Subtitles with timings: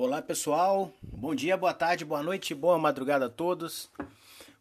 [0.00, 3.90] Olá pessoal, bom dia, boa tarde, boa noite, boa madrugada a todos.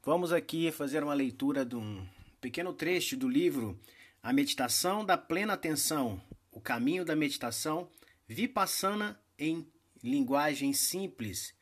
[0.04, 2.04] Vamos aqui fazer uma leitura de um
[2.42, 3.80] pequeno trecho do livro
[4.24, 6.20] A Meditação da Plena Atenção,
[6.52, 7.88] o caminho da meditação,
[8.28, 9.64] Vipassana em
[10.04, 11.54] linguagem simples,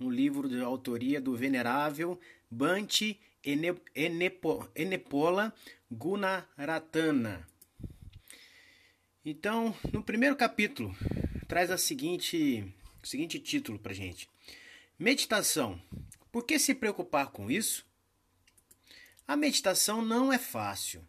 [0.00, 2.18] um livro de autoria do venerável
[2.50, 3.20] Bante
[4.74, 5.52] Enepola
[5.92, 7.46] Gunaratana.
[9.22, 10.96] Então, no primeiro capítulo,
[11.46, 12.64] traz a seguinte,
[13.02, 14.28] o seguinte título para gente:
[14.98, 15.80] Meditação.
[16.30, 17.86] Por que se preocupar com isso?
[19.26, 21.06] A meditação não é fácil.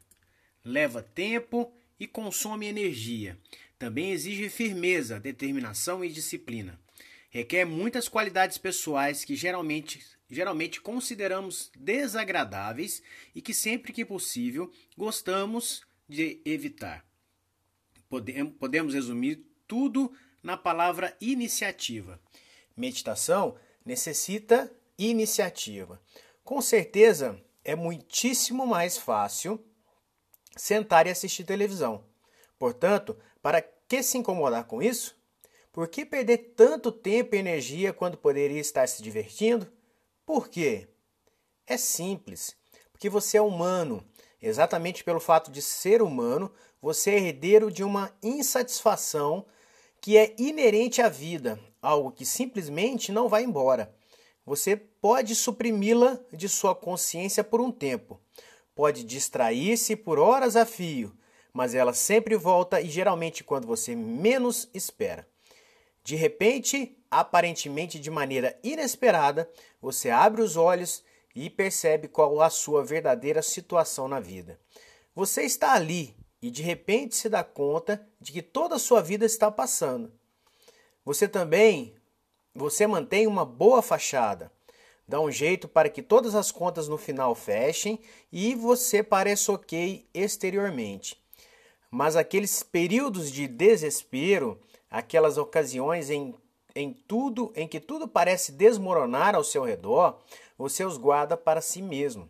[0.64, 3.38] Leva tempo e consome energia.
[3.78, 6.80] Também exige firmeza, determinação e disciplina.
[7.30, 13.04] Requer muitas qualidades pessoais que geralmente, geralmente consideramos desagradáveis
[13.36, 17.06] e que sempre que possível gostamos de evitar.
[18.60, 22.20] Podemos resumir tudo na palavra iniciativa.
[22.76, 26.02] Meditação necessita iniciativa.
[26.44, 29.64] Com certeza é muitíssimo mais fácil
[30.56, 32.04] sentar e assistir televisão.
[32.58, 35.18] Portanto, para que se incomodar com isso?
[35.72, 39.72] Por que perder tanto tempo e energia quando poderia estar se divertindo?
[40.26, 40.88] Por quê?
[41.66, 42.56] É simples.
[42.92, 44.04] Porque você é humano.
[44.42, 46.52] Exatamente pelo fato de ser humano,
[46.82, 49.46] você é herdeiro de uma insatisfação
[50.02, 53.94] que é inerente à vida, algo que simplesmente não vai embora.
[54.46, 58.20] Você pode suprimi-la de sua consciência por um tempo,
[58.74, 61.16] pode distrair-se por horas a fio,
[61.54, 65.28] mas ela sempre volta e geralmente quando você menos espera.
[66.04, 69.50] De repente, aparentemente de maneira inesperada,
[69.82, 71.04] você abre os olhos
[71.36, 74.60] e percebe qual a sua verdadeira situação na vida.
[75.14, 79.26] Você está ali, e de repente se dá conta de que toda a sua vida
[79.26, 80.12] está passando.
[81.04, 81.96] Você também,
[82.54, 84.52] você mantém uma boa fachada,
[85.08, 88.00] dá um jeito para que todas as contas no final fechem
[88.32, 91.18] e você pareça ok exteriormente.
[91.92, 96.36] Mas aqueles períodos de desespero, aquelas ocasiões em,
[96.76, 100.20] em tudo em que tudo parece desmoronar ao seu redor,
[100.58, 102.30] você os guarda para si mesmo.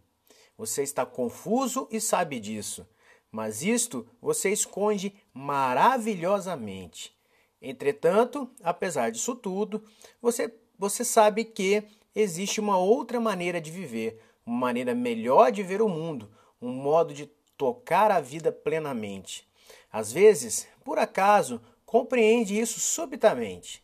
[0.57, 2.85] Você está confuso e sabe disso
[3.31, 7.15] mas isto você esconde maravilhosamente.
[7.61, 9.83] Entretanto, apesar disso tudo,
[10.21, 11.83] você, você sabe que
[12.15, 16.31] existe uma outra maneira de viver, uma maneira melhor de ver o mundo,
[16.61, 19.47] um modo de tocar a vida plenamente.
[19.91, 23.83] Às vezes, por acaso, compreende isso subitamente.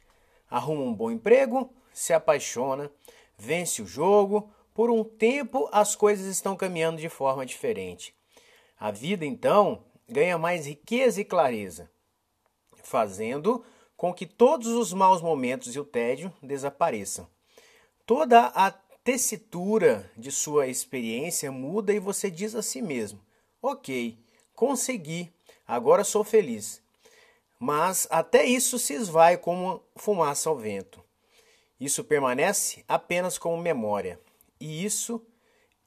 [0.50, 2.90] Arruma um bom emprego, se apaixona,
[3.38, 8.15] vence o jogo, por um tempo as coisas estão caminhando de forma diferente.
[8.86, 11.90] A vida, então, ganha mais riqueza e clareza,
[12.84, 13.66] fazendo
[13.98, 17.28] com que todos os maus momentos e o tédio desapareçam.
[18.06, 18.70] Toda a
[19.04, 23.20] tessitura de sua experiência muda e você diz a si mesmo:
[23.60, 24.20] Ok,
[24.54, 25.34] consegui,
[25.68, 26.80] agora sou feliz.
[27.60, 31.04] Mas até isso se esvai como fumaça ao vento.
[31.80, 34.20] Isso permanece apenas como memória.
[34.60, 35.26] E isso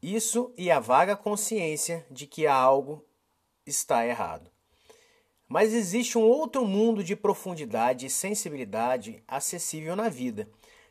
[0.03, 3.05] isso e a vaga consciência de que algo
[3.67, 4.51] está errado.
[5.49, 10.49] Mas existe um outro mundo de profundidade e sensibilidade acessível na vida,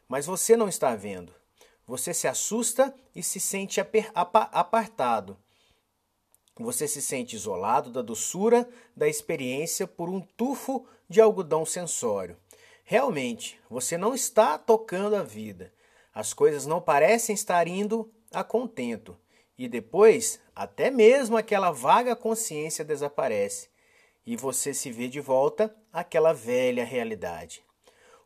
[0.07, 1.33] mas você não está vendo.
[1.85, 3.79] Você se assusta e se sente
[4.13, 5.37] apartado.
[6.59, 12.35] Você se sente isolado da doçura da experiência por um tufo de algodão sensório.
[12.83, 15.71] Realmente, você não está tocando a vida.
[16.13, 19.17] As coisas não parecem estar indo a contento,
[19.57, 23.69] e depois até mesmo aquela vaga consciência desaparece
[24.27, 27.63] e você se vê de volta àquela velha realidade.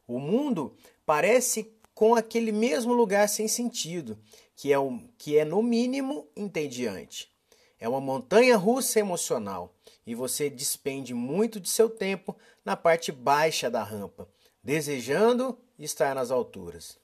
[0.07, 0.75] O mundo
[1.05, 4.17] parece com aquele mesmo lugar sem sentido,
[4.55, 7.31] que é, um, que é no mínimo entediante.
[7.79, 9.75] É uma montanha russa emocional
[10.05, 12.35] e você despende muito de seu tempo
[12.65, 14.27] na parte baixa da rampa,
[14.63, 16.97] desejando estar nas alturas.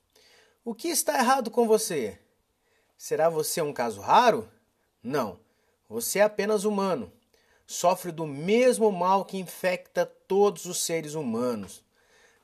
[0.65, 2.19] O que está errado com você?
[2.97, 4.49] Será você um caso raro?
[5.03, 5.39] Não,
[5.87, 7.11] você é apenas humano.
[7.65, 11.83] Sofre do mesmo mal que infecta todos os seres humanos.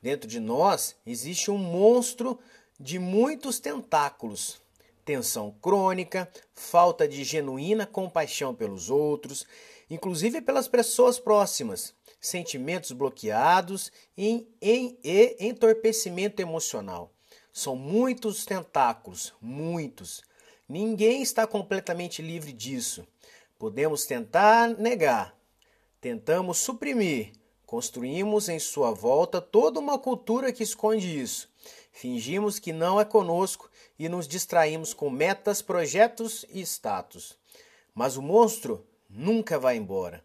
[0.00, 2.38] Dentro de nós existe um monstro
[2.78, 4.60] de muitos tentáculos.
[5.04, 9.44] Tensão crônica, falta de genuína compaixão pelos outros,
[9.90, 17.10] inclusive pelas pessoas próximas, sentimentos bloqueados e, em, e entorpecimento emocional.
[17.52, 20.22] São muitos tentáculos, muitos.
[20.68, 23.06] Ninguém está completamente livre disso.
[23.58, 25.36] Podemos tentar negar,
[26.00, 27.32] tentamos suprimir,
[27.74, 31.52] Construímos em sua volta toda uma cultura que esconde isso.
[31.90, 37.36] Fingimos que não é conosco e nos distraímos com metas, projetos e status.
[37.92, 40.22] Mas o monstro nunca vai embora.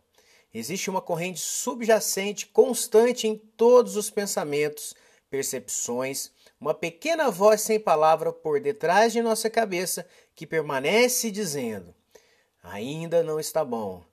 [0.54, 4.94] Existe uma corrente subjacente constante em todos os pensamentos,
[5.30, 11.94] percepções, uma pequena voz sem palavra por detrás de nossa cabeça que permanece dizendo:
[12.64, 14.04] Ainda não está bom.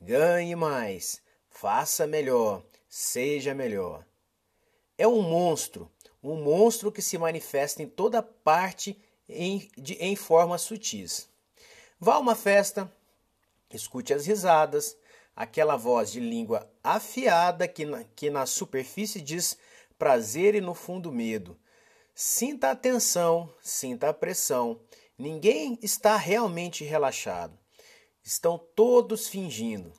[0.00, 1.22] Ganhe mais.
[1.48, 2.62] Faça melhor.
[2.88, 4.04] Seja melhor.
[4.96, 5.90] É um monstro,
[6.22, 8.96] um monstro que se manifesta em toda parte
[9.28, 11.28] em, de, em formas sutis.
[11.98, 12.92] Vá a uma festa,
[13.72, 14.96] escute as risadas,
[15.34, 19.58] aquela voz de língua afiada que na, que na superfície diz
[19.98, 21.58] prazer e no fundo medo.
[22.14, 24.80] Sinta a tensão, sinta a pressão.
[25.18, 27.58] Ninguém está realmente relaxado.
[28.22, 29.92] Estão todos fingindo.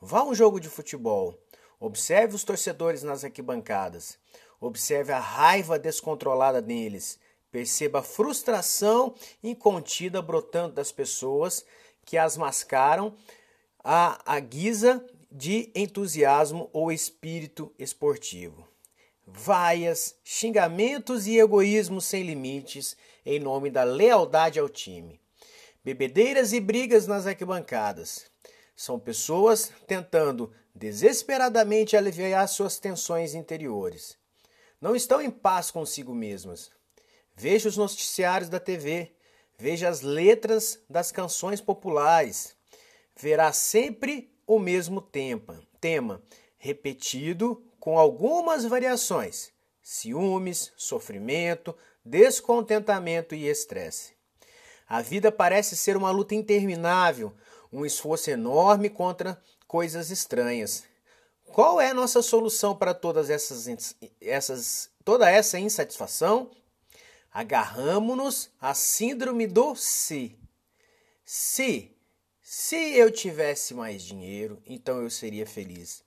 [0.00, 1.38] Vá a um jogo de futebol.
[1.80, 4.18] Observe os torcedores nas arquibancadas.
[4.60, 7.18] Observe a raiva descontrolada neles.
[7.50, 11.64] Perceba a frustração incontida brotando das pessoas
[12.04, 13.14] que as mascaram
[13.82, 18.71] à, à guisa de entusiasmo ou espírito esportivo
[19.26, 25.20] vaias, xingamentos e egoísmo sem limites em nome da lealdade ao time.
[25.84, 28.26] Bebedeiras e brigas nas arquibancadas.
[28.74, 34.16] São pessoas tentando desesperadamente aliviar suas tensões interiores.
[34.80, 36.70] Não estão em paz consigo mesmas.
[37.36, 39.12] Veja os noticiários da TV,
[39.58, 42.56] veja as letras das canções populares.
[43.16, 46.22] Verá sempre o mesmo tema, tema
[46.58, 49.50] repetido com algumas variações:
[49.82, 54.12] ciúmes, sofrimento, descontentamento e estresse.
[54.88, 57.32] A vida parece ser uma luta interminável,
[57.72, 60.84] um esforço enorme contra coisas estranhas.
[61.44, 63.66] Qual é a nossa solução para todas essas,
[64.20, 66.52] essas toda essa insatisfação?
[67.32, 70.38] Agarramos-nos à síndrome do se.
[71.24, 71.90] Se,
[72.40, 76.04] se eu tivesse mais dinheiro, então eu seria feliz.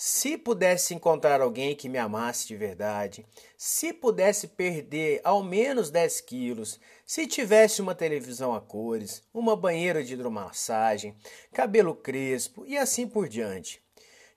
[0.00, 6.20] Se pudesse encontrar alguém que me amasse de verdade, se pudesse perder ao menos 10
[6.20, 11.16] quilos, se tivesse uma televisão a cores, uma banheira de hidromassagem,
[11.52, 13.82] cabelo crespo e assim por diante.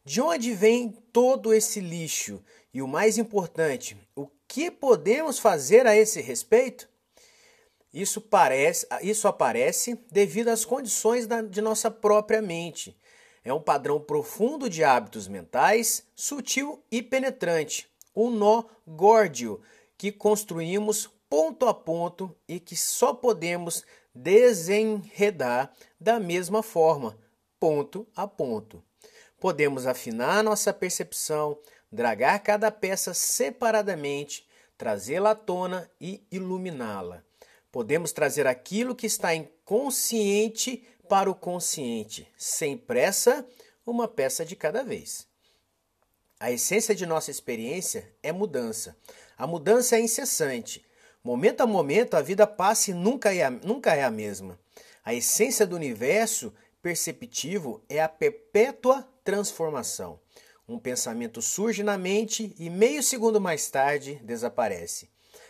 [0.03, 2.43] De onde vem todo esse lixo?
[2.73, 6.89] E o mais importante, o que podemos fazer a esse respeito?
[7.93, 12.99] Isso, parece, isso aparece devido às condições da, de nossa própria mente
[13.43, 19.61] é um padrão profundo de hábitos mentais, sutil e penetrante, um nó górdio
[19.97, 27.17] que construímos ponto a ponto e que só podemos desenredar da mesma forma,
[27.59, 28.83] ponto a ponto.
[29.39, 31.57] Podemos afinar nossa percepção,
[31.91, 34.47] dragar cada peça separadamente,
[34.77, 37.23] trazê-la à tona e iluminá-la.
[37.71, 43.45] Podemos trazer aquilo que está inconsciente para o consciente, sem pressa,
[43.85, 45.27] uma peça de cada vez.
[46.39, 48.95] A essência de nossa experiência é mudança.
[49.37, 50.85] A mudança é incessante.
[51.21, 54.57] Momento a momento, a vida passa e nunca é a, nunca é a mesma.
[55.03, 60.17] A essência do universo perceptivo é a perpétua transformação.
[60.65, 65.09] Um pensamento surge na mente e meio segundo mais tarde desaparece.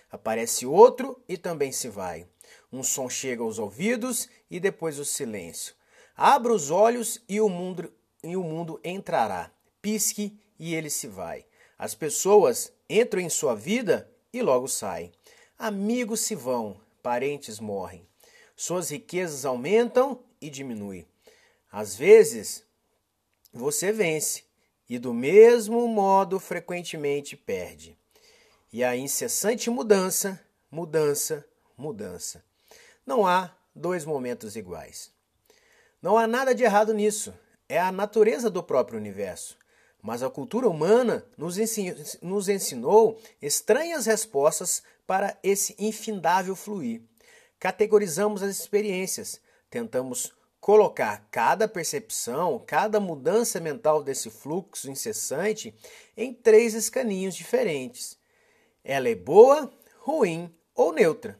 [0.09, 2.25] Aparece outro e também se vai.
[2.71, 5.75] Um som chega aos ouvidos e depois o silêncio.
[6.15, 7.91] Abra os olhos e o mundo,
[8.23, 9.51] e o mundo entrará.
[9.81, 11.45] Pisque e ele se vai.
[11.77, 15.11] As pessoas entram em sua vida e logo saem.
[15.57, 18.07] Amigos se vão, parentes morrem.
[18.55, 21.07] Suas riquezas aumentam e diminuem.
[21.71, 22.63] Às vezes,
[23.51, 24.43] você vence
[24.87, 27.97] e do mesmo modo frequentemente perde.
[28.71, 31.45] E a incessante mudança, mudança,
[31.77, 32.43] mudança.
[33.05, 35.11] Não há dois momentos iguais.
[36.01, 37.33] Não há nada de errado nisso.
[37.67, 39.57] É a natureza do próprio universo.
[40.01, 41.57] Mas a cultura humana nos
[42.49, 47.01] ensinou, estranhas respostas para esse infindável fluir.
[47.59, 49.39] Categorizamos as experiências,
[49.69, 55.73] tentamos colocar cada percepção, cada mudança mental desse fluxo incessante
[56.17, 58.17] em três escaninhos diferentes.
[58.83, 61.39] Ela é boa, ruim ou neutra.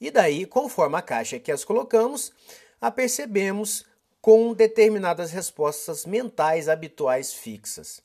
[0.00, 2.32] E daí, conforme a caixa que as colocamos,
[2.80, 3.86] a percebemos
[4.20, 8.02] com determinadas respostas mentais habituais fixas.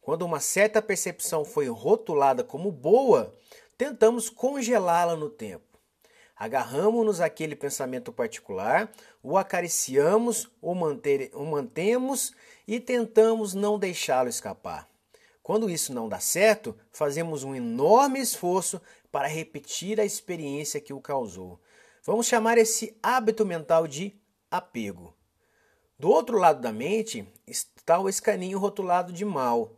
[0.00, 3.34] Quando uma certa percepção foi rotulada como boa,
[3.78, 5.78] tentamos congelá-la no tempo.
[6.36, 8.90] Agarramos-nos àquele pensamento particular,
[9.22, 12.32] o acariciamos, o, manter, o mantemos
[12.66, 14.88] e tentamos não deixá-lo escapar.
[15.42, 18.80] Quando isso não dá certo, fazemos um enorme esforço
[19.10, 21.60] para repetir a experiência que o causou.
[22.04, 24.18] Vamos chamar esse hábito mental de
[24.50, 25.14] apego.
[25.98, 29.76] Do outro lado da mente está o escaninho rotulado de mal.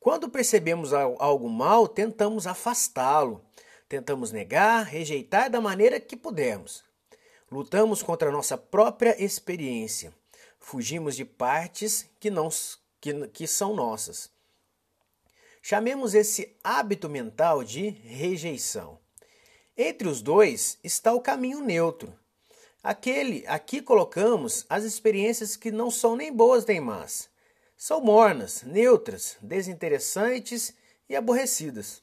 [0.00, 3.44] Quando percebemos algo mal, tentamos afastá-lo,
[3.88, 6.82] tentamos negar, rejeitar da maneira que pudermos.
[7.50, 10.12] Lutamos contra a nossa própria experiência.
[10.58, 12.48] Fugimos de partes que, não,
[13.00, 14.30] que, que são nossas.
[15.62, 18.98] Chamemos esse hábito mental de rejeição.
[19.76, 22.18] Entre os dois está o caminho neutro.
[22.82, 27.28] Aquele, aqui colocamos as experiências que não são nem boas nem más.
[27.76, 30.74] São mornas, neutras, desinteressantes
[31.08, 32.02] e aborrecidas.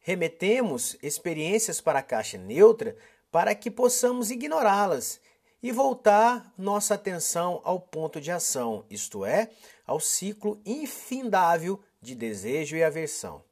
[0.00, 2.96] Remetemos experiências para a caixa neutra
[3.30, 5.20] para que possamos ignorá-las
[5.62, 9.50] e voltar nossa atenção ao ponto de ação, isto é,
[9.86, 13.42] ao ciclo infindável de desejo e aversão.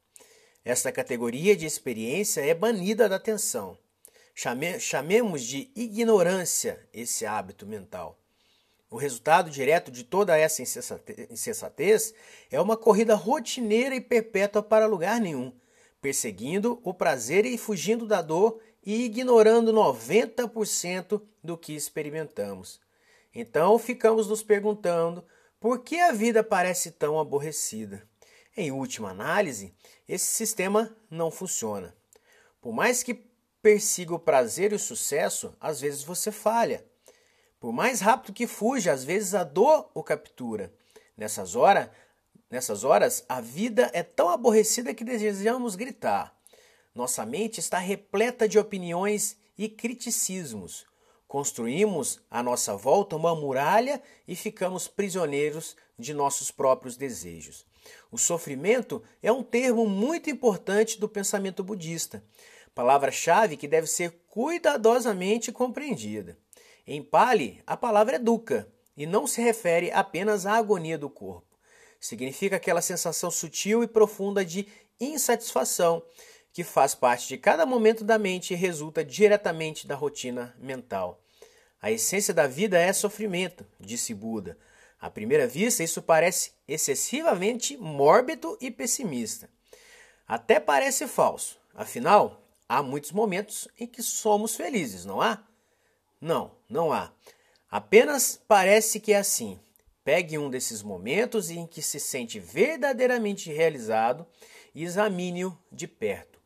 [0.64, 3.76] Esta categoria de experiência é banida da atenção.
[4.35, 8.18] Chame, chamemos de ignorância esse hábito mental.
[8.90, 12.14] O resultado direto de toda essa insensatez
[12.50, 15.50] é uma corrida rotineira e perpétua para lugar nenhum,
[16.00, 22.80] perseguindo o prazer e fugindo da dor e ignorando 90% do que experimentamos.
[23.35, 25.25] Então ficamos nos perguntando
[25.59, 28.06] por que a vida parece tão aborrecida.
[28.56, 29.75] Em última análise,
[30.06, 31.97] esse sistema não funciona.
[32.61, 33.14] Por mais que
[33.62, 36.85] persiga o prazer e o sucesso, às vezes você falha.
[37.59, 40.75] Por mais rápido que fuja, às vezes a dor o captura.
[41.16, 41.88] Nessas horas,
[42.50, 46.37] nessas horas, a vida é tão aborrecida que desejamos gritar.
[46.94, 50.87] Nossa mente está repleta de opiniões e criticismos.
[51.26, 57.64] Construímos à nossa volta uma muralha e ficamos prisioneiros de nossos próprios desejos.
[58.11, 62.23] O sofrimento é um termo muito importante do pensamento budista
[62.75, 66.39] palavra-chave que deve ser cuidadosamente compreendida.
[66.87, 71.47] Em Pali, a palavra é dukkha e não se refere apenas à agonia do corpo.
[72.01, 74.67] Significa aquela sensação sutil e profunda de
[75.01, 76.03] insatisfação
[76.53, 81.23] que faz parte de cada momento da mente e resulta diretamente da rotina mental.
[81.81, 84.59] A essência da vida é sofrimento, disse Buda.
[85.02, 89.50] À primeira vista, isso parece excessivamente mórbido e pessimista.
[90.26, 91.61] Até parece falso.
[91.75, 92.42] Afinal,
[92.75, 95.47] Há muitos momentos em que somos felizes, não há?
[96.18, 97.12] Não, não há.
[97.71, 99.61] Apenas parece que é assim.
[100.02, 104.26] Pegue um desses momentos em que se sente verdadeiramente realizado
[104.75, 106.40] e examine-o de perto.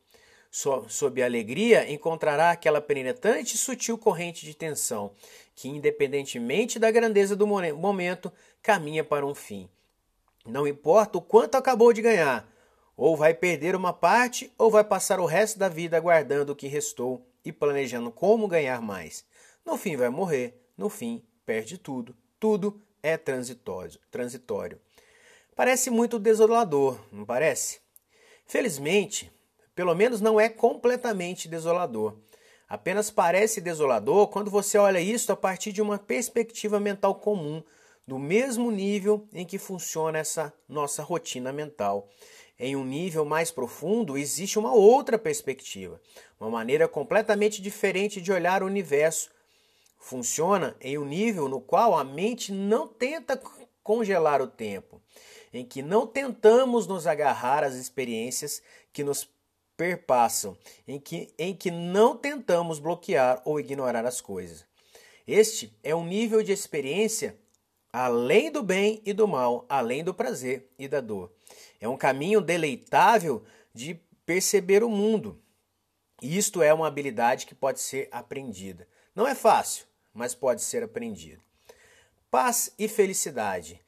[0.51, 5.13] Sob a alegria, encontrará aquela penetrante e sutil corrente de tensão
[5.57, 9.67] que, independentemente da grandeza do momento, caminha para um fim.
[10.45, 12.47] Não importa o quanto acabou de ganhar,
[12.95, 16.67] ou vai perder uma parte, ou vai passar o resto da vida aguardando o que
[16.67, 19.25] restou e planejando como ganhar mais.
[19.65, 20.61] No fim, vai morrer.
[20.77, 22.15] No fim, perde tudo.
[22.39, 23.99] Tudo é transitório.
[24.11, 24.79] transitório.
[25.55, 27.79] Parece muito desolador, não parece?
[28.45, 29.31] Felizmente,
[29.73, 32.15] pelo menos não é completamente desolador.
[32.67, 37.63] Apenas parece desolador quando você olha isso a partir de uma perspectiva mental comum,
[38.05, 42.09] do mesmo nível em que funciona essa nossa rotina mental
[42.59, 46.01] em um nível mais profundo, existe uma outra perspectiva,
[46.39, 49.29] uma maneira completamente diferente de olhar o universo.
[49.99, 53.39] Funciona em um nível no qual a mente não tenta
[53.83, 55.01] congelar o tempo,
[55.53, 59.29] em que não tentamos nos agarrar às experiências que nos
[59.77, 60.57] perpassam,
[60.87, 64.65] em que, em que não tentamos bloquear ou ignorar as coisas.
[65.27, 67.37] Este é um nível de experiência
[67.93, 71.31] além do bem e do mal, além do prazer e da dor.
[71.79, 73.43] É um caminho deleitável
[73.73, 75.41] de perceber o mundo.
[76.21, 78.87] E isto é uma habilidade que pode ser aprendida.
[79.15, 81.41] Não é fácil, mas pode ser aprendida.
[82.29, 83.79] Paz e felicidade.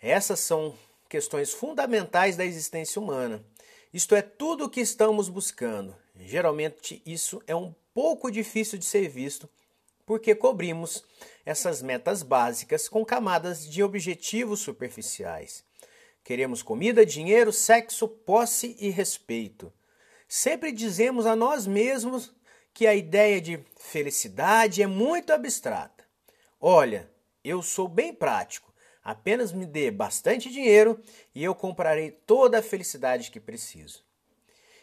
[0.00, 0.76] Essas são
[1.08, 3.44] questões fundamentais da existência humana.
[3.92, 5.96] Isto é tudo o que estamos buscando.
[6.18, 9.48] Geralmente isso é um pouco difícil de ser visto
[10.06, 11.04] porque cobrimos
[11.44, 15.64] essas metas básicas com camadas de objetivos superficiais.
[16.22, 19.72] Queremos comida, dinheiro, sexo, posse e respeito.
[20.28, 22.32] Sempre dizemos a nós mesmos
[22.72, 26.04] que a ideia de felicidade é muito abstrata.
[26.60, 27.10] Olha,
[27.42, 28.72] eu sou bem prático.
[29.06, 31.00] Apenas me dê bastante dinheiro
[31.32, 34.04] e eu comprarei toda a felicidade que preciso.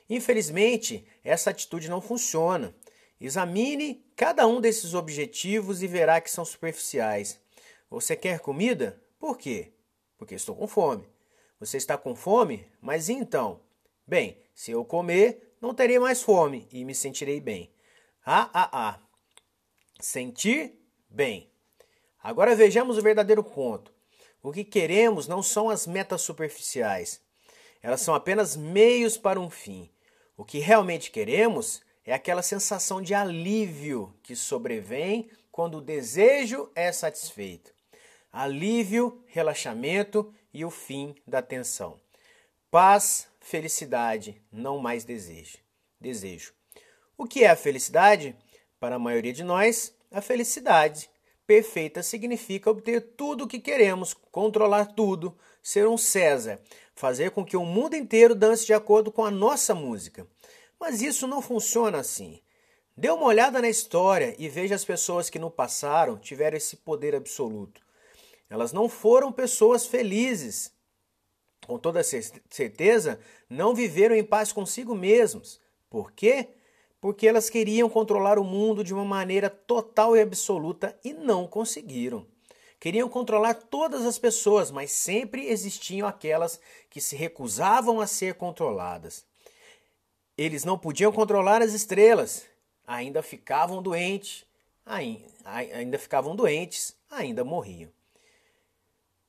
[0.09, 2.73] Infelizmente, essa atitude não funciona.
[3.19, 7.37] Examine cada um desses objetivos e verá que são superficiais.
[7.89, 8.97] Você quer comida?
[9.19, 9.73] Por quê?
[10.17, 11.05] Porque estou com fome.
[11.59, 12.65] Você está com fome?
[12.79, 13.59] Mas e então?
[14.07, 17.73] Bem, se eu comer, não terei mais fome e me sentirei bem.
[18.25, 18.99] Ah, ah, ah.
[19.99, 21.51] Sentir bem.
[22.23, 23.92] Agora vejamos o verdadeiro ponto.
[24.43, 27.21] O que queremos não são as metas superficiais.
[27.81, 29.89] Elas são apenas meios para um fim.
[30.35, 36.91] O que realmente queremos é aquela sensação de alívio que sobrevém quando o desejo é
[36.91, 37.73] satisfeito.
[38.33, 41.97] Alívio, relaxamento e o fim da tensão.
[42.69, 45.57] Paz, felicidade, não mais desejo.
[46.01, 46.53] Desejo.
[47.17, 48.35] O que é a felicidade?
[48.77, 51.09] Para a maioria de nós, a felicidade
[51.45, 56.59] perfeita significa obter tudo o que queremos, controlar tudo, ser um César,
[56.95, 60.27] fazer com que o mundo inteiro dance de acordo com a nossa música.
[60.79, 62.41] Mas isso não funciona assim.
[62.95, 67.15] Dê uma olhada na história e veja as pessoas que no passaram tiveram esse poder
[67.15, 67.81] absoluto.
[68.49, 70.71] Elas não foram pessoas felizes.
[71.65, 73.19] Com toda certeza,
[73.49, 75.59] não viveram em paz consigo mesmos.
[75.89, 76.49] Por quê?
[77.03, 82.25] Porque elas queriam controlar o mundo de uma maneira total e absoluta e não conseguiram.
[82.79, 89.25] Queriam controlar todas as pessoas, mas sempre existiam aquelas que se recusavam a ser controladas.
[90.37, 92.45] Eles não podiam controlar as estrelas,
[92.87, 94.45] ainda ficavam doentes,
[95.43, 97.91] ainda ficavam doentes, ainda morriam.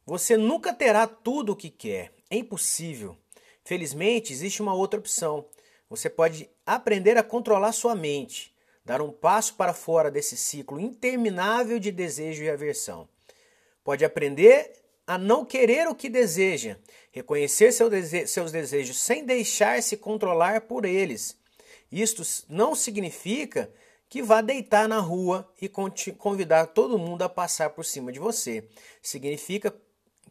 [0.06, 3.16] Você nunca terá tudo o que quer, é impossível.
[3.64, 5.44] Felizmente, existe uma outra opção.
[5.88, 11.78] Você pode aprender a controlar sua mente, dar um passo para fora desse ciclo interminável
[11.78, 13.08] de desejo e aversão.
[13.82, 14.72] Pode aprender
[15.06, 16.78] a não querer o que deseja,
[17.12, 21.36] reconhecer seu dese seus desejos sem deixar-se controlar por eles.
[21.92, 23.70] Isto não significa
[24.08, 28.66] que vá deitar na rua e convidar todo mundo a passar por cima de você.
[29.02, 29.74] Significa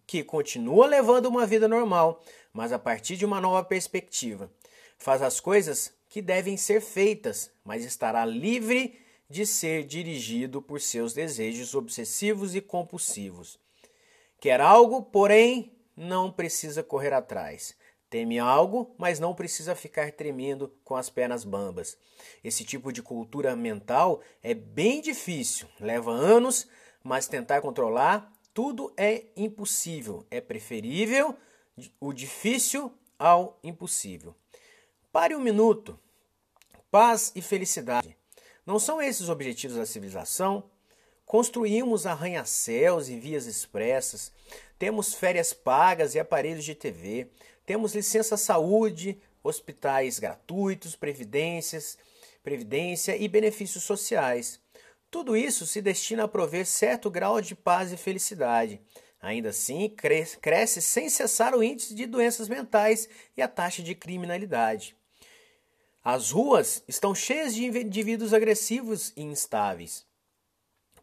[0.06, 4.52] que continua levando uma vida normal, mas a partir de uma nova perspectiva.
[4.98, 11.14] Faz as coisas que devem ser feitas, mas estará livre de ser dirigido por seus
[11.14, 13.60] desejos obsessivos e compulsivos.
[14.40, 17.76] Quer algo, porém, não precisa correr atrás.
[18.10, 21.98] Teme algo, mas não precisa ficar tremendo com as pernas bambas.
[22.44, 26.68] Esse tipo de cultura mental é bem difícil, leva anos,
[27.04, 30.28] mas tentar controlar tudo é impossível.
[30.30, 31.36] É preferível
[32.00, 34.36] o difícil ao impossível.
[35.14, 36.00] Pare um minuto.
[36.90, 38.18] Paz e felicidade.
[38.66, 40.64] Não são esses os objetivos da civilização?
[41.24, 44.32] Construímos arranha-céus e vias expressas,
[44.80, 47.30] temos férias pagas e aparelhos de TV,
[47.64, 51.96] temos licença saúde, hospitais gratuitos, previdências,
[52.42, 54.60] previdência e benefícios sociais.
[55.12, 58.82] Tudo isso se destina a prover certo grau de paz e felicidade.
[59.22, 59.96] Ainda assim,
[60.42, 64.98] cresce sem cessar o índice de doenças mentais e a taxa de criminalidade.
[66.06, 70.06] As ruas estão cheias de indivíduos agressivos e instáveis.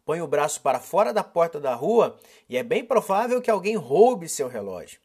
[0.05, 3.75] Põe o braço para fora da porta da rua e é bem provável que alguém
[3.75, 4.99] roube seu relógio.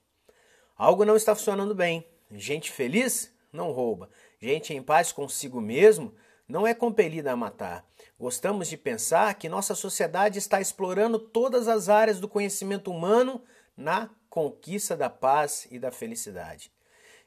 [0.77, 2.07] Algo não está funcionando bem.
[2.31, 4.11] Gente feliz não rouba.
[4.39, 6.15] Gente em paz consigo mesmo
[6.47, 7.83] não é compelida a matar.
[8.21, 13.43] Gostamos de pensar que nossa sociedade está explorando todas as áreas do conhecimento humano
[13.75, 16.71] na conquista da paz e da felicidade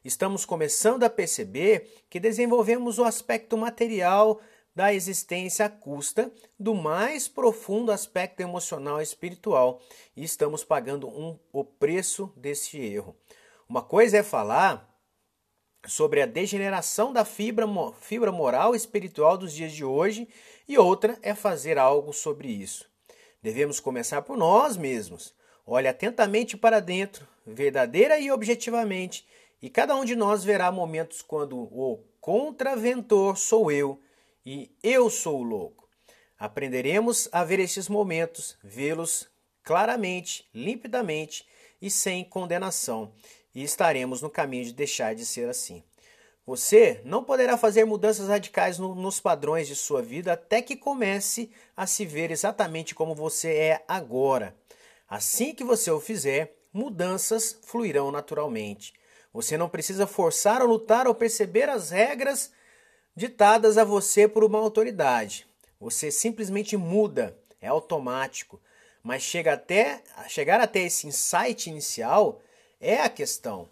[0.04, 4.40] estamos começando a perceber que desenvolvemos o aspecto material
[4.76, 9.82] da existência à custa do mais profundo aspecto emocional e espiritual
[10.16, 13.16] e estamos pagando um, o preço desse erro.
[13.68, 14.90] Uma coisa é falar
[15.86, 17.66] sobre a degeneração da fibra,
[18.00, 20.28] fibra moral e espiritual dos dias de hoje
[20.68, 22.90] e outra é fazer algo sobre isso.
[23.42, 25.34] Devemos começar por nós mesmos.
[25.66, 29.26] Olhe atentamente para dentro, verdadeira e objetivamente,
[29.62, 34.00] e cada um de nós verá momentos quando o contraventor sou eu
[34.46, 35.90] e eu sou o louco.
[36.38, 39.30] Aprenderemos a ver estes momentos, vê-los
[39.64, 41.46] claramente, limpidamente
[41.82, 43.14] e sem condenação,
[43.54, 45.84] e estaremos no caminho de deixar de ser assim.
[46.46, 51.52] Você não poderá fazer mudanças radicais no, nos padrões de sua vida até que comece
[51.78, 54.56] a se ver exatamente como você é agora.
[55.08, 58.94] Assim que você o fizer, mudanças fluirão naturalmente.
[59.34, 62.52] Você não precisa forçar ou lutar ou perceber as regras
[63.16, 65.48] ditadas a você por uma autoridade.
[65.80, 68.60] Você simplesmente muda, é automático.
[69.04, 72.42] Mas chega até, chegar até esse insight inicial
[72.80, 73.70] é a questão.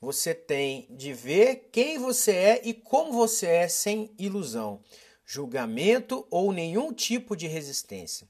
[0.00, 4.82] Você tem de ver quem você é e como você é sem ilusão,
[5.24, 8.28] julgamento ou nenhum tipo de resistência.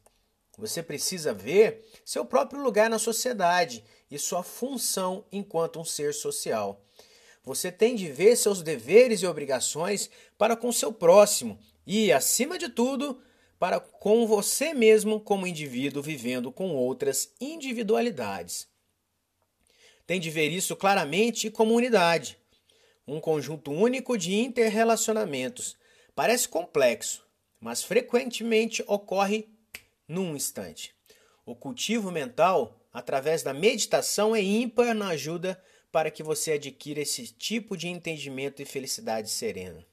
[0.56, 6.84] Você precisa ver seu próprio lugar na sociedade e sua função enquanto um ser social.
[7.42, 12.68] Você tem de ver seus deveres e obrigações para com seu próximo e, acima de
[12.68, 13.20] tudo,
[13.58, 18.66] para com você mesmo como indivíduo vivendo com outras individualidades.
[20.06, 22.38] Tem de ver isso claramente como unidade,
[23.06, 25.76] um conjunto único de interrelacionamentos.
[26.14, 27.26] Parece complexo,
[27.60, 29.53] mas frequentemente ocorre
[30.06, 30.94] num instante.
[31.46, 35.62] O cultivo mental, através da meditação, é ímpar na ajuda
[35.92, 39.84] para que você adquira esse tipo de entendimento e felicidade serena.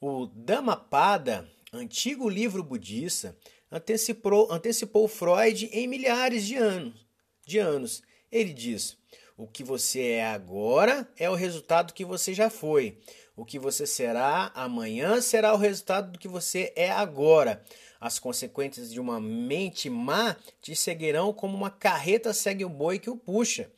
[0.00, 3.36] O Dhammapada, antigo livro budista,
[3.70, 7.06] antecipou, antecipou Freud em milhares de anos.
[7.46, 8.02] De anos.
[8.30, 8.98] Ele diz:
[9.36, 12.98] o que você é agora é o resultado que você já foi.
[13.36, 17.64] O que você será amanhã será o resultado do que você é agora.
[18.00, 23.10] As consequências de uma mente má te seguirão como uma carreta segue o boi que
[23.10, 23.70] o puxa.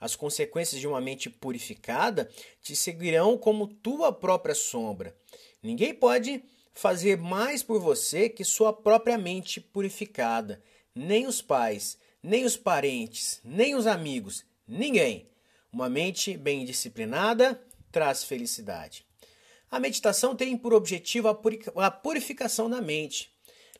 [0.00, 2.28] As consequências de uma mente purificada
[2.60, 5.16] te seguirão como tua própria sombra.
[5.62, 6.42] Ninguém pode
[6.74, 10.60] fazer mais por você que sua própria mente purificada.
[10.92, 15.28] Nem os pais, nem os parentes, nem os amigos, ninguém.
[15.72, 19.06] Uma mente bem disciplinada traz felicidade.
[19.70, 23.34] A meditação tem por objetivo a purificação da mente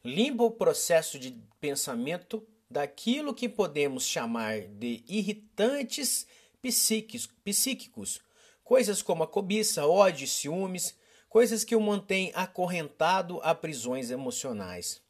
[0.04, 6.26] limpa o processo de pensamento daquilo que podemos chamar de irritantes
[6.60, 8.20] psíquicos,
[8.62, 10.94] coisas como a cobiça, ódio, ciúmes,
[11.28, 15.02] coisas que o mantêm acorrentado a prisões emocionais.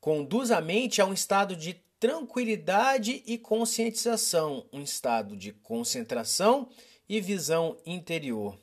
[0.00, 6.68] Conduz a mente a um estado de tranquilidade e conscientização, um estado de concentração
[7.08, 8.58] e visão interior.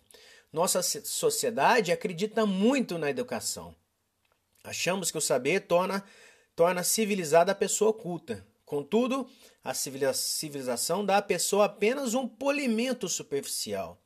[0.52, 3.76] Nossa sociedade acredita muito na educação.
[4.64, 6.04] Achamos que o saber torna,
[6.56, 8.46] torna civilizada a pessoa culta.
[8.66, 9.30] Contudo,
[9.64, 14.02] a civilização dá à pessoa apenas um polimento superficial.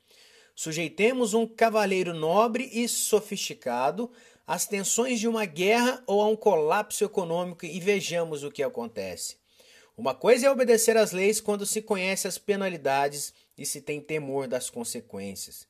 [0.56, 4.12] Sujeitemos um cavaleiro nobre e sofisticado
[4.50, 9.38] às tensões de uma guerra ou a um colapso econômico e vejamos o que acontece.
[9.96, 14.48] Uma coisa é obedecer às leis quando se conhece as penalidades e se tem temor
[14.48, 15.68] das consequências.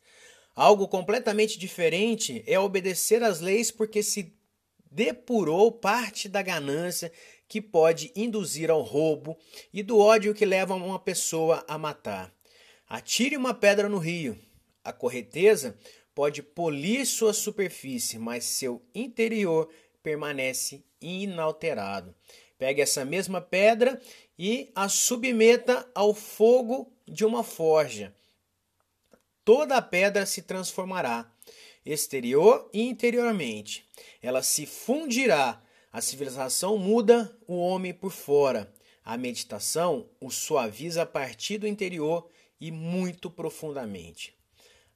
[0.55, 4.33] Algo completamente diferente é obedecer às leis porque se
[4.89, 7.11] depurou parte da ganância
[7.49, 9.37] que pode induzir ao roubo
[9.73, 12.33] e do ódio que leva uma pessoa a matar.
[12.87, 14.39] Atire uma pedra no rio.
[14.85, 15.77] A correteza
[16.13, 19.69] pode polir sua superfície, mas seu interior
[20.03, 22.15] permanece inalterado.
[22.57, 24.01] Pegue essa mesma pedra
[24.37, 28.13] e a submeta ao fogo de uma forja.
[29.45, 31.31] Toda a pedra se transformará
[31.85, 33.87] exterior e interiormente.
[34.21, 35.61] Ela se fundirá.
[35.91, 38.71] A civilização muda o homem por fora.
[39.03, 42.29] A meditação o suaviza a partir do interior
[42.61, 44.38] e muito profundamente.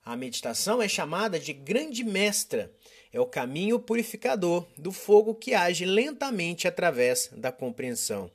[0.06, 2.72] A meditação é chamada de grande mestra.
[3.12, 8.30] É o caminho purificador do fogo que age lentamente através da compreensão.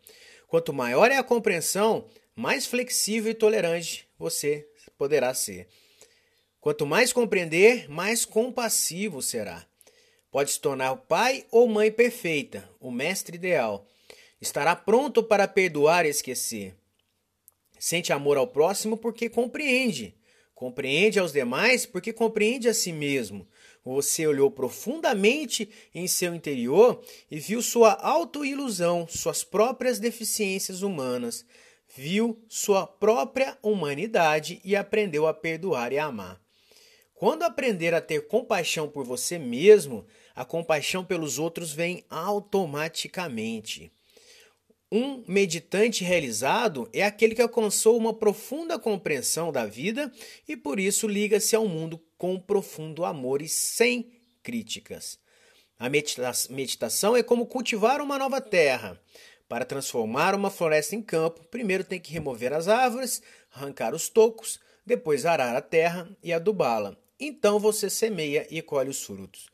[0.46, 5.68] Quanto maior é a compreensão, mais flexível e tolerante você poderá ser.
[6.58, 9.66] Quanto mais compreender, mais compassivo será.
[10.30, 13.86] Pode se tornar o pai ou mãe perfeita, o mestre ideal.
[14.40, 16.74] Estará pronto para perdoar e esquecer.
[17.78, 20.14] Sente amor ao próximo porque compreende.
[20.58, 23.46] Compreende aos demais porque compreende a si mesmo.
[23.84, 31.46] Você olhou profundamente em seu interior e viu sua autoilusão, suas próprias deficiências humanas,
[31.96, 36.42] viu sua própria humanidade e aprendeu a perdoar e a amar.
[37.14, 43.92] Quando aprender a ter compaixão por você mesmo, a compaixão pelos outros vem automaticamente.
[44.90, 50.10] Um meditante realizado é aquele que alcançou uma profunda compreensão da vida
[50.48, 54.10] e por isso liga-se ao mundo com profundo amor e sem
[54.42, 55.18] críticas.
[55.78, 58.98] A meditação é como cultivar uma nova terra.
[59.46, 63.22] Para transformar uma floresta em campo, primeiro tem que remover as árvores,
[63.52, 66.96] arrancar os tocos, depois arar a terra e adubá-la.
[67.20, 69.46] Então você semeia e colhe os frutos.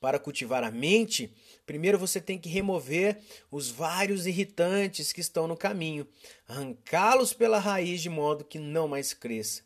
[0.00, 1.30] Para cultivar a mente,
[1.66, 6.08] primeiro você tem que remover os vários irritantes que estão no caminho,
[6.48, 9.62] arrancá-los pela raiz de modo que não mais cresça.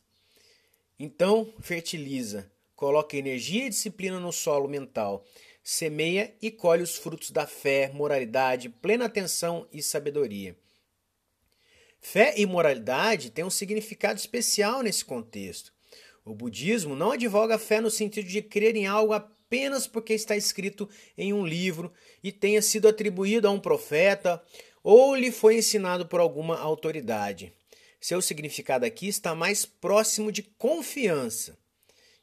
[0.99, 5.25] Então, fertiliza, coloca energia e disciplina no solo mental,
[5.63, 10.57] semeia e colhe os frutos da fé, moralidade, plena atenção e sabedoria.
[12.01, 15.73] Fé e moralidade têm um significado especial nesse contexto.
[16.25, 19.34] O budismo não advoga a fé no sentido de crer em algo apenas
[19.87, 24.43] porque está escrito em um livro e tenha sido atribuído a um profeta
[24.83, 27.53] ou lhe foi ensinado por alguma autoridade.
[28.01, 31.57] seu significado aqui está mais próximo de confiança.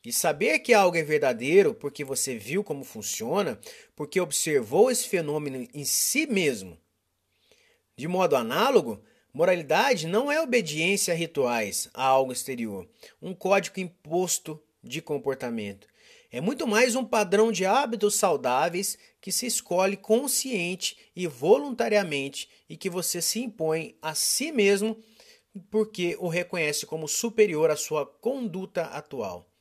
[0.03, 3.59] E saber que algo é verdadeiro porque você viu como funciona,
[3.95, 6.77] porque observou esse fenômeno em si mesmo.
[7.95, 12.87] De modo análogo, moralidade não é obediência a rituais, a algo exterior,
[13.21, 15.87] um código imposto de comportamento.
[16.33, 22.77] É muito mais um padrão de hábitos saudáveis que se escolhe consciente e voluntariamente e
[22.77, 24.97] que você se impõe a si mesmo
[25.69, 29.51] porque o reconhece como superior à sua conduta atual.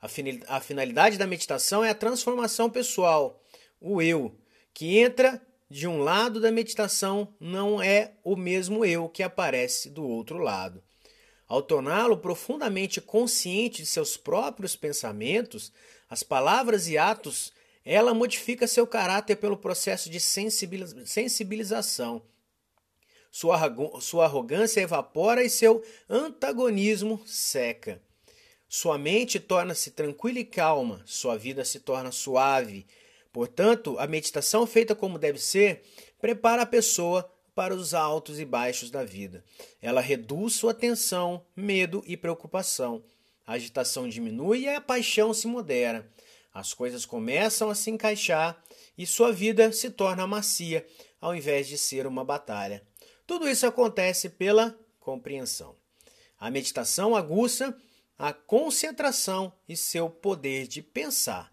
[0.00, 3.42] A finalidade da meditação é a transformação pessoal,
[3.78, 4.34] o eu,
[4.72, 10.06] que entra de um lado da meditação não é o mesmo eu que aparece do
[10.06, 10.82] outro lado.
[11.46, 15.72] Ao torná-lo profundamente consciente de seus próprios pensamentos,
[16.08, 17.52] as palavras e atos,
[17.84, 22.22] ela modifica seu caráter pelo processo de sensibilização.
[23.30, 28.00] Sua, arrogância evapora e seu antagonismo seca.
[28.68, 32.86] Sua mente torna-se tranquila e calma, sua vida se torna suave.
[33.32, 35.82] Portanto, a meditação feita como deve ser
[36.20, 39.44] prepara a pessoa para os altos e baixos da vida.
[39.80, 43.02] Ela reduz sua tensão, medo e preocupação.
[43.48, 46.06] A agitação diminui e a paixão se modera.
[46.52, 48.62] As coisas começam a se encaixar
[48.96, 50.86] e sua vida se torna macia,
[51.18, 52.86] ao invés de ser uma batalha.
[53.26, 55.74] Tudo isso acontece pela compreensão.
[56.38, 57.74] A meditação aguça
[58.18, 61.50] a concentração e seu poder de pensar.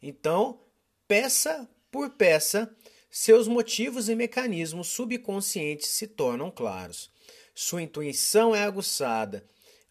[0.00, 0.60] Então,
[1.08, 2.72] peça por peça,
[3.10, 7.10] seus motivos e mecanismos subconscientes se tornam claros.
[7.52, 9.44] Sua intuição é aguçada.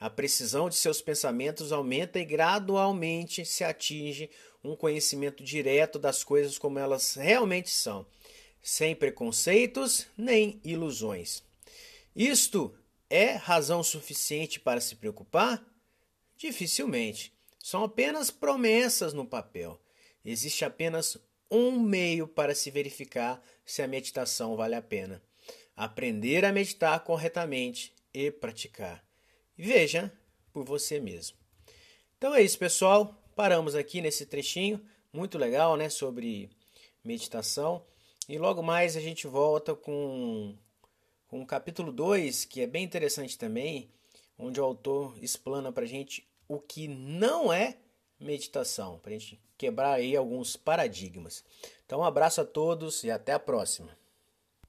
[0.04, 4.30] A precisão de seus pensamentos aumenta e gradualmente se atinge
[4.62, 8.06] um conhecimento direto das coisas como elas realmente são,
[8.62, 11.42] sem preconceitos nem ilusões.
[12.14, 12.76] Isto
[13.10, 15.66] é razão suficiente para se preocupar?
[16.36, 17.34] Dificilmente.
[17.58, 19.82] São apenas promessas no papel.
[20.26, 21.18] Existe apenas
[21.50, 25.24] um meio para se verificar se a meditação vale a pena:
[25.78, 29.02] aprender a meditar corretamente e praticar.
[29.58, 30.12] Veja
[30.52, 31.38] por você mesmo.
[32.18, 33.16] Então é isso, pessoal.
[33.36, 34.80] Paramos aqui nesse trechinho
[35.12, 36.50] muito legal, né, sobre
[37.04, 37.86] meditação.
[38.28, 40.56] E logo mais a gente volta com,
[41.28, 43.90] com o capítulo 2, que é bem interessante também,
[44.38, 47.78] onde o autor explana para gente o que não é
[48.20, 51.44] meditação, para a gente quebrar aí alguns paradigmas.
[51.86, 53.96] Então, um abraço a todos e até a próxima.